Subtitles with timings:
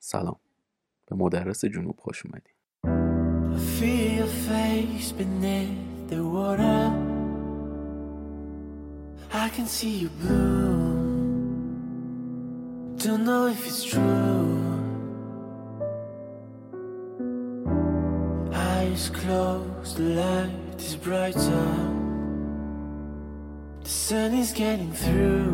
[0.00, 0.39] سلام
[1.05, 2.55] به مدرس جنوب خوش اومدید
[3.81, 6.93] feel your face beneath the water.
[9.33, 10.91] I can see you bloom.
[12.97, 14.57] Don't know if it's true.
[18.53, 21.69] Eyes closed, the light is brighter.
[23.83, 25.49] The sun is getting through,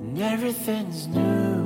[0.00, 1.58] and everything's new.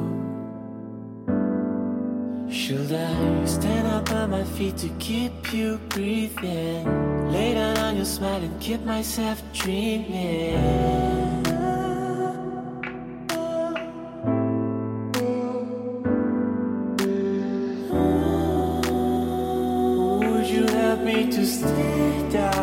[2.64, 7.30] Should I stand up on my feet to keep you breathing?
[7.30, 10.54] Lay down on your smile and keep myself dreaming.
[20.20, 22.53] Would you help me to stay down?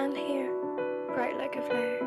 [0.00, 0.50] Stand here,
[1.08, 1.98] bright like a flare.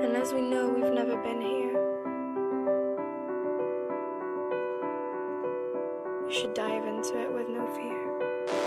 [0.00, 1.74] And as we know, we've never been here.
[6.24, 8.57] We should dive into it with no fear.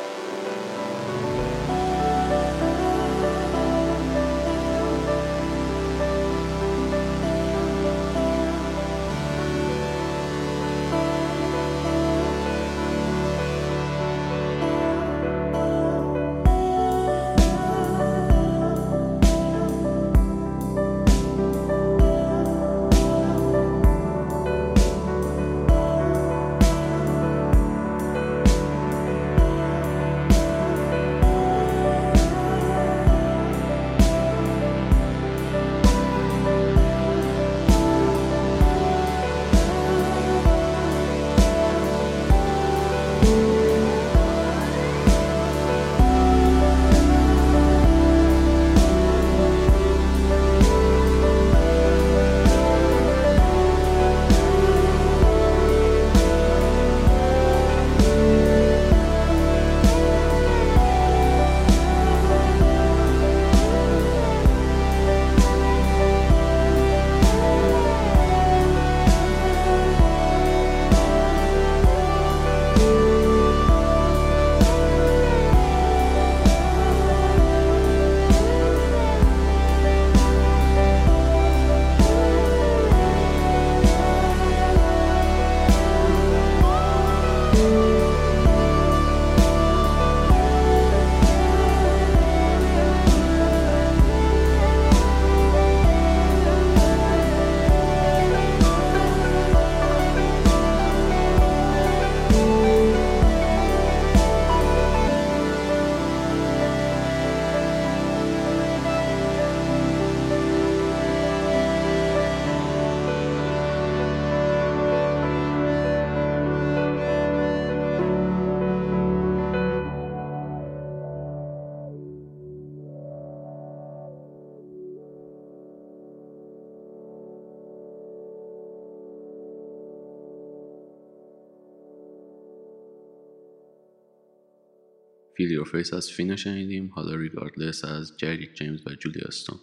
[135.38, 136.92] فیل یور فیس از فینا شنیدیم.
[136.96, 139.60] حالا ریگاردلس از جریک جیمز و جولی استون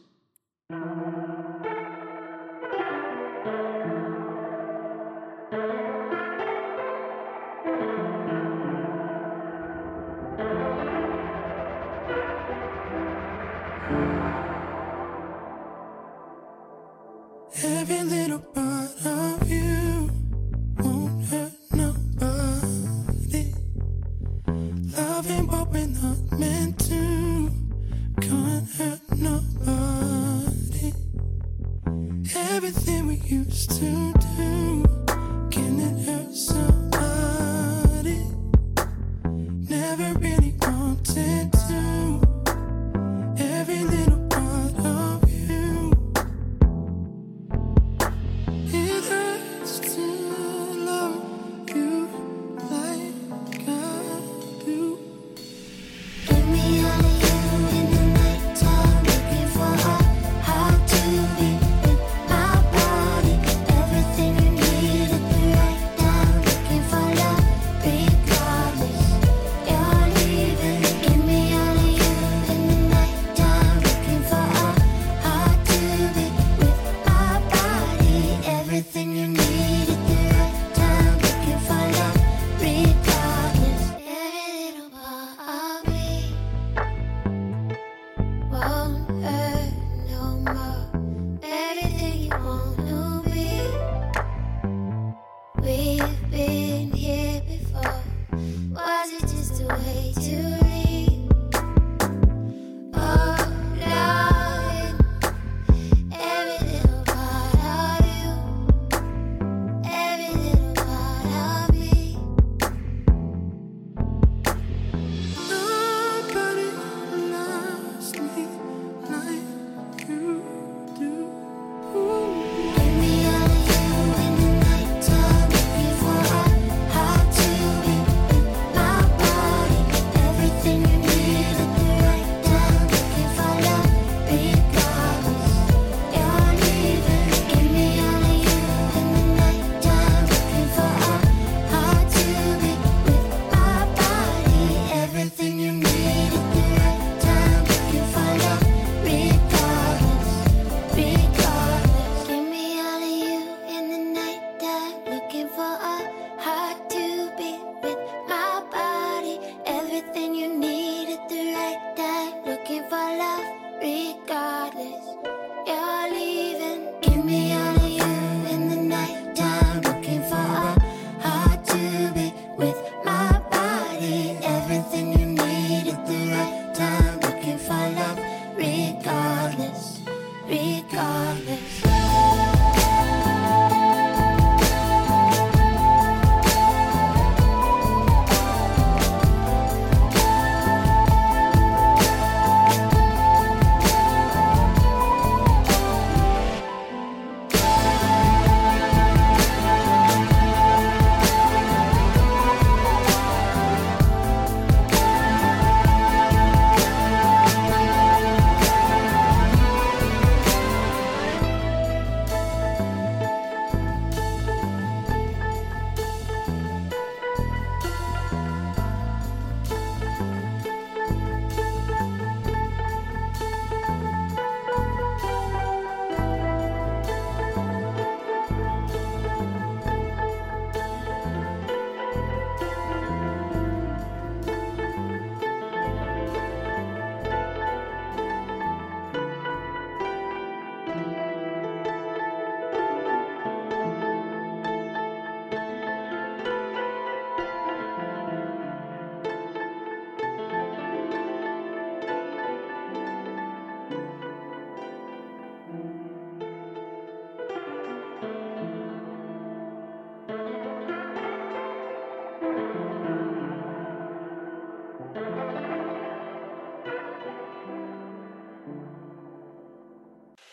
[32.35, 34.85] Everything we used to do
[35.51, 36.78] can it hurt somebody?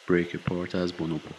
[0.06, 1.34] break apart as bonobo.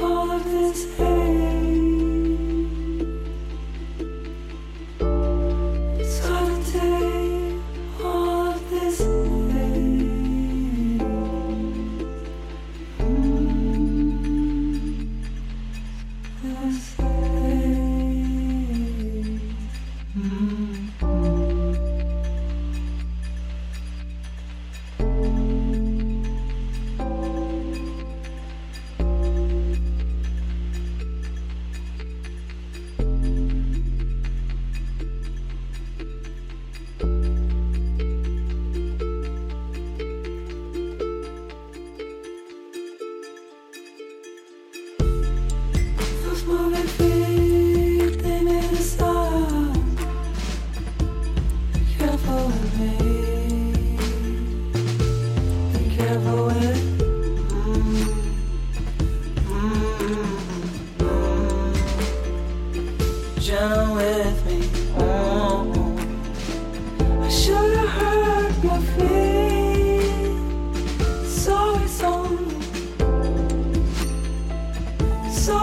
[0.00, 1.09] all of this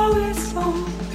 [0.08, 1.07] So it's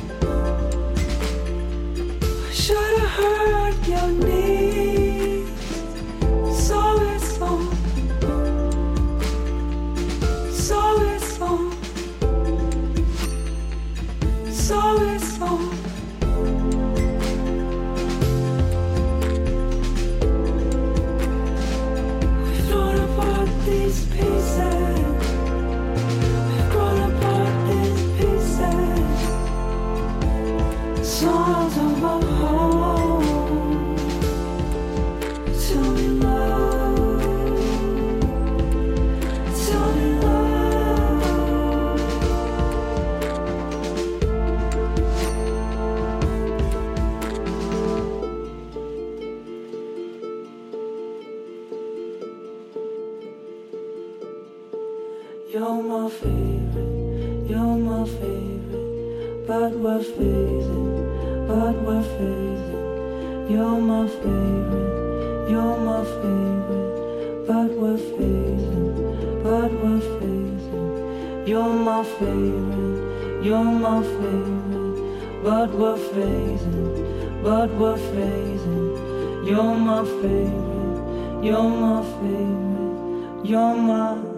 [73.65, 79.47] my favorite, but we're phasing, but we're phasing.
[79.47, 84.32] You're my favorite, you're my favorite, you're my.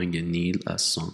[0.00, 1.12] un guenil à sang.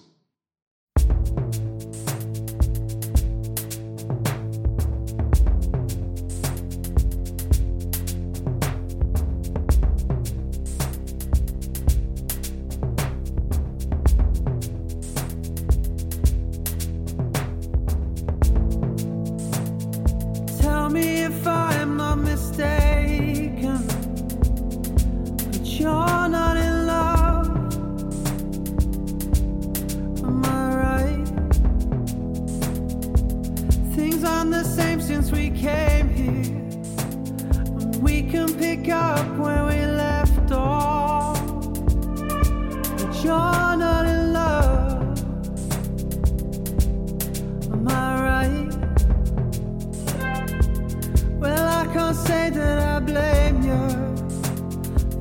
[52.06, 53.82] can't say that I blame you.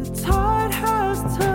[0.04, 1.55] The tide has turned.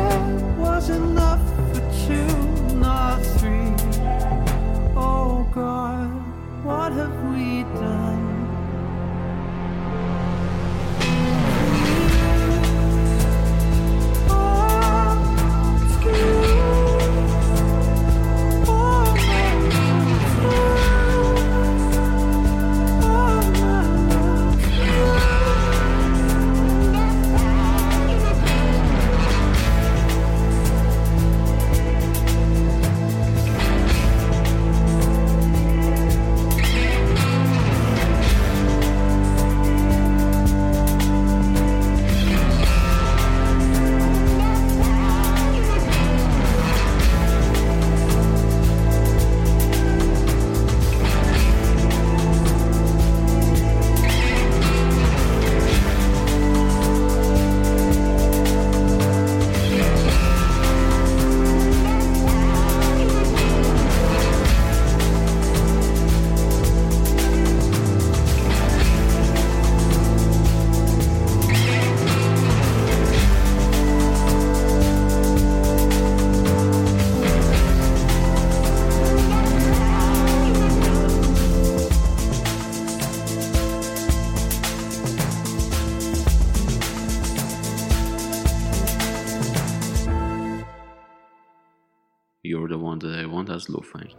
[93.61, 94.15] از لفنگ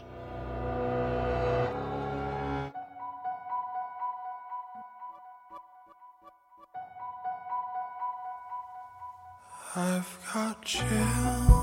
[9.74, 11.61] I've got chills.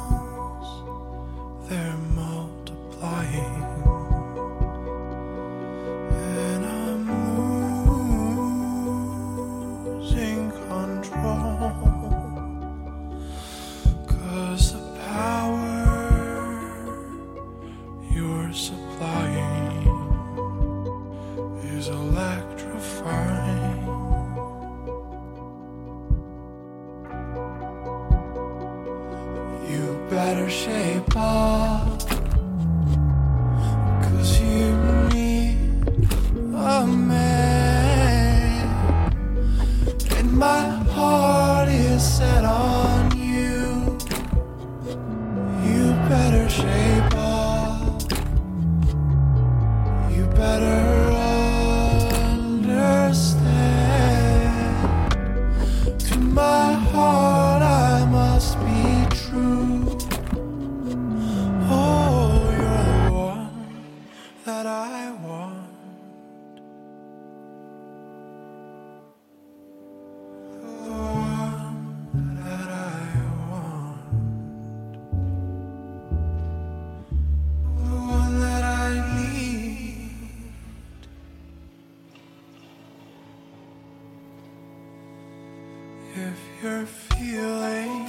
[86.16, 88.08] If you're feeling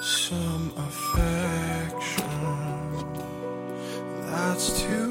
[0.00, 2.24] some affection,
[4.30, 5.05] that's too.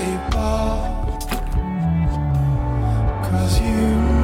[0.00, 0.80] paper.
[3.22, 4.19] Cause you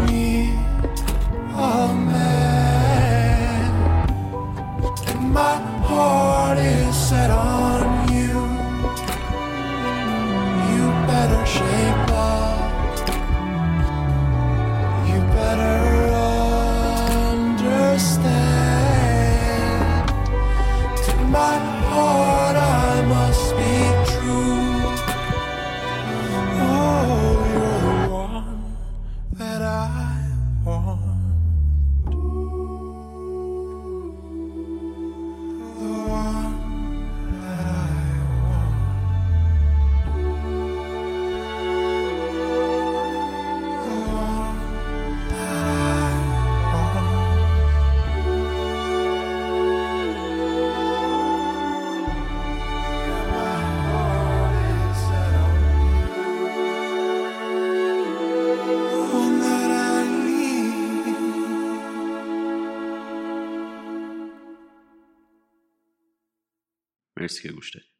[67.26, 67.90] مرسی که گوش دادید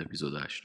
[0.00, 0.62] اپیزود 8